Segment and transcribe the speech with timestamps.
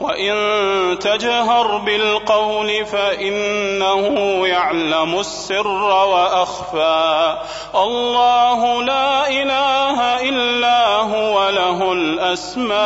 [0.00, 4.06] وإن تجهر بالقول فإنه
[4.46, 7.36] يعلم السر وأخفى.
[7.74, 12.84] الله لا إله إلا هو له الأسماء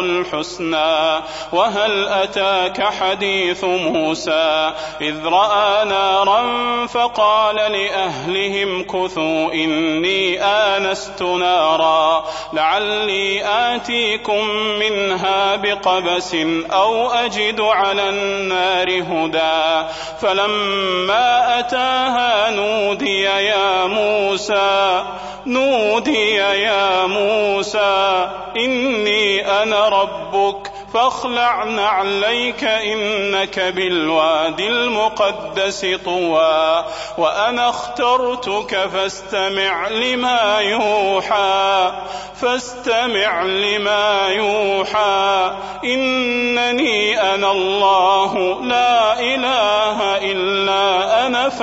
[0.00, 1.20] الحسنى.
[1.52, 6.42] وهل أتاك حديث موسى؟ إذ رأى نارا
[6.86, 12.24] فقال لأهلهم كثوا إني آنست نارا.
[12.52, 16.36] لعلي آتيكم منها بقبس
[16.72, 19.88] أو أجد على النار هدى.
[20.20, 25.02] فلما أتاها نودي يا موسى
[25.46, 36.84] نودي يا موسى إني أنا ربك فاخلع نعليك إنك بالواد المقدس طوى
[37.18, 41.92] وأنا اخترتك فاستمع لما يوحى
[42.40, 45.52] فاستمع لما يوحى
[45.84, 49.71] إنني أنا الله لا إله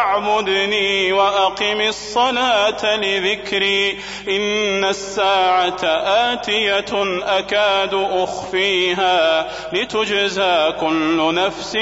[0.00, 3.98] فاعبدني وأقم الصلاة لذكري.
[4.28, 5.84] إن الساعة
[6.32, 11.76] آتية أكاد أخفيها لتجزى كل نفس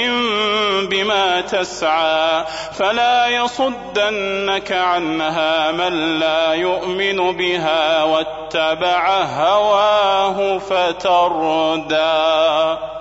[0.91, 2.45] بما تسعى.
[2.73, 11.99] فلا يصدنك عنها من لا يؤمن بها واتبع هواه فتردى.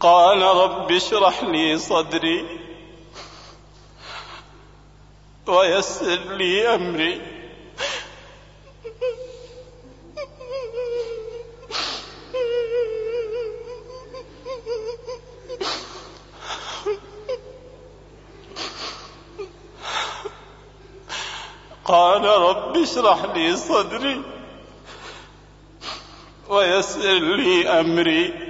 [0.00, 2.58] قال رب اشرح لي صدري
[5.46, 7.20] ويسر لي أمري.
[21.84, 24.22] قال رب اشرح لي صدري
[26.48, 28.49] ويسر لي أمري.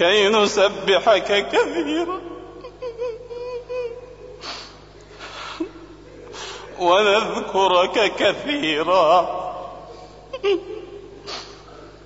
[0.00, 2.20] كي نسبحك كثيرا.
[6.78, 9.10] ونذكرك كثيرا.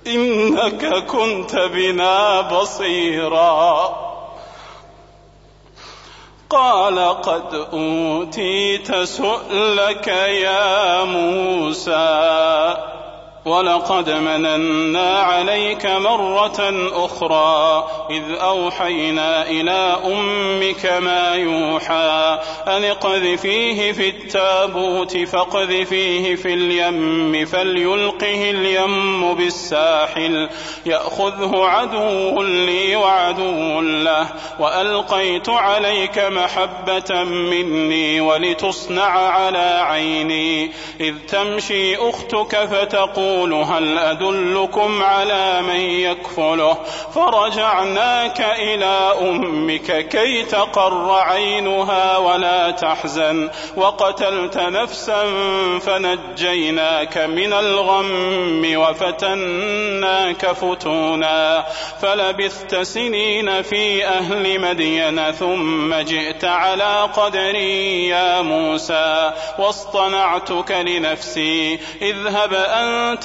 [0.07, 3.95] إنك كنت بنا بصيرا.
[6.49, 12.94] قال قد أوتيت سؤلك يا موسى.
[13.45, 25.17] ولقد مننا عليك مرة أخرى إذ أوحينا إلى أمك ما يوحى أن اقذفيه في التابوت
[25.17, 30.49] فاقذفيه في اليم فليلقه اليم بالساحل
[30.85, 34.27] يأخذه عدو لي وعدو له
[34.59, 45.61] وألقيت عليك محبة مني ولتصنع على عيني إذ تمشي أختك فتقول يقول هل أدلكم على
[45.61, 46.77] من يكفله؟
[47.15, 53.49] فرجعناك إلى أمك كي تقر عينها ولا تحزن.
[53.77, 55.23] وقتلت نفسا
[55.79, 61.65] فنجيناك من الغم وفتناك فتونا.
[62.01, 69.31] فلبثت سنين في أهل مدين ثم جئت على قدري يا موسى.
[69.59, 71.79] واصطنعتك لنفسي.
[72.01, 73.24] اذهب أنت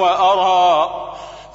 [0.00, 0.90] وأرى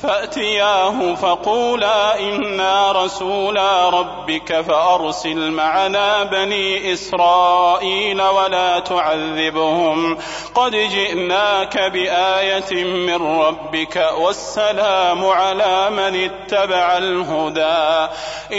[0.03, 10.17] فأتياه فقولا إنا رسولا ربك فأرسل معنا بني إسرائيل ولا تعذبهم.
[10.55, 18.11] قد جئناك بآية من ربك والسلام على من اتبع الهدى.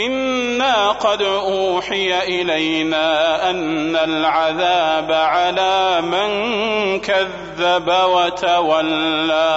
[0.05, 9.51] إنا قد أوحي إلينا أن العذاب على من كذب وتولى.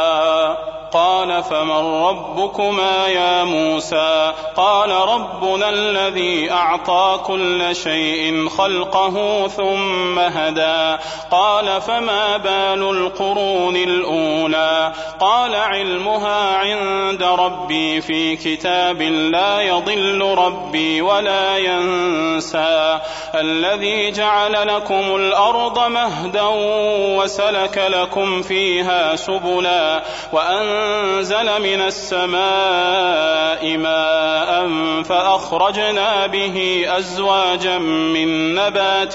[0.95, 11.03] قال فمن ربكما يا موسى؟ قال ربنا الذي أعطى كل شيء خلقه ثم هدى.
[11.31, 21.59] قال فما بال القرون الأولى؟ قال علمها عند ربي في كتاب لا يضل ربي ولا
[21.59, 22.99] ينسى.
[23.35, 26.49] الذي جعل لكم الأرض مهدا
[27.19, 30.03] وسلك لكم فيها سبلا.
[30.33, 34.69] وأن أنزل من السماء ماء
[35.03, 39.15] فأخرجنا به أزواجا من نبات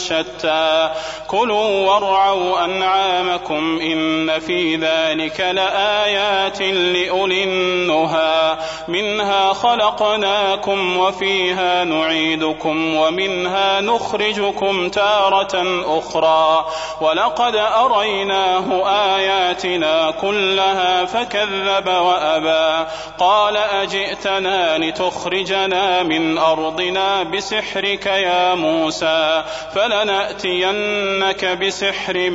[0.00, 0.90] شتى.
[1.28, 8.56] كلوا وارعوا أنعامكم إن في ذلك لآيات لأولي النهى.
[8.88, 16.66] منها خلقناكم وفيها نعيدكم ومنها نخرجكم تارة أخرى.
[17.00, 18.86] ولقد أريناه
[19.16, 22.86] آياتنا كلها فكذب وأبى.
[23.18, 29.44] قال أجئتنا لتخرجنا من أرضنا بسحرك يا موسى
[29.74, 32.30] فلنأتينك بسحر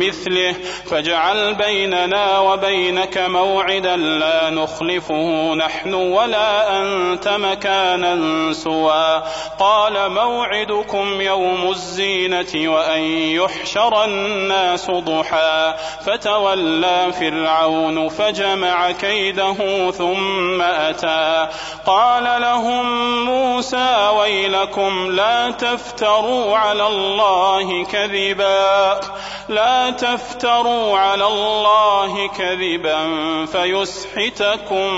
[0.00, 0.54] مثله
[0.90, 9.22] فاجعل بيننا وبينك موعدا لا نخلفه نحن ولا أنت مكانا سوى.
[9.58, 15.74] قال موعدكم يوم الزينة وأن يحشر الناس ضحى
[16.06, 21.48] فتولى فرعون فرعون فجمع كيده ثم أتى.
[21.86, 22.84] قال لهم
[23.24, 29.00] موسى ويلكم لا تفتروا على الله كذبا.
[29.48, 33.06] لا تفتروا على الله كذبا
[33.46, 34.90] فيسحتكم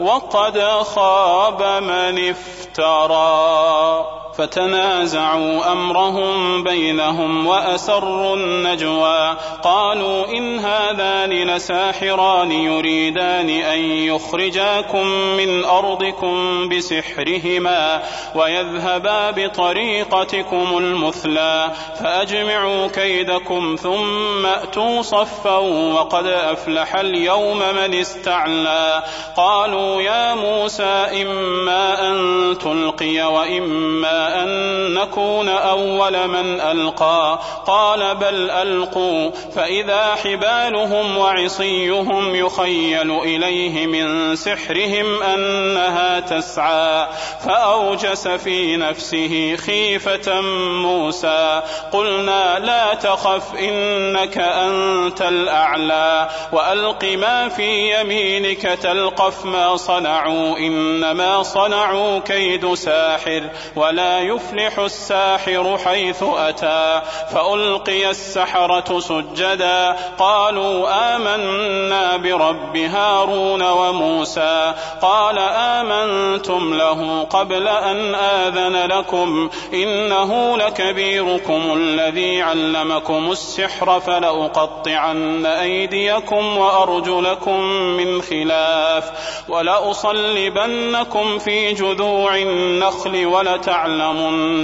[0.00, 0.60] وقد
[0.94, 4.04] خاب من افترى.
[4.38, 9.36] فتنازعوا أمرهم بينهم وأسروا النجوى.
[9.62, 18.02] قالوا إن هذان لساحران يريدان أن يخرجاكم من أرضكم بسحرهما
[18.34, 21.70] ويذهبا بطريقتكم المثلى.
[22.00, 25.56] فأجمعوا كيدكم ثم أتوا صفا
[25.94, 29.02] وقد أفلح اليوم من استعلى.
[29.36, 32.18] قالوا يا موسى إما أن
[32.58, 34.48] تلقي وإما أن
[34.94, 37.38] نكون أول من ألقى.
[37.66, 39.30] قال بل ألقوا.
[39.54, 47.06] فإذا حبالهم وعصيهم يخيل إليه من سحرهم أنها تسعى.
[47.46, 50.40] فأوجس في نفسه خيفة
[50.82, 51.62] موسى.
[51.92, 56.28] قلنا لا تخف إنك أنت الأعلى.
[56.52, 60.58] وألق ما في يمينك تلقف ما صنعوا.
[60.58, 63.42] إنما صنعوا كيد ساحر.
[63.76, 69.96] ولا يفلح الساحر حيث أتى فألقي السحرة سجدا.
[70.18, 74.74] قالوا آمنا برب هارون وموسى.
[75.02, 79.50] قال آمنتم له قبل أن آذن لكم.
[79.72, 89.10] إنه لكبيركم الذي علمكم السحر فلأقطعن أيديكم وأرجلكم من خلاف.
[89.48, 94.07] ولأصلبنكم في جذوع النخل ولتعلمن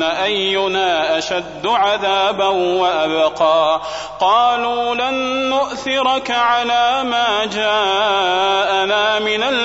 [0.02, 3.80] أينا أشد عذابا وأبقى.
[4.20, 5.14] قالوا لن
[5.50, 9.64] نؤثرك على ما جاءنا من البيت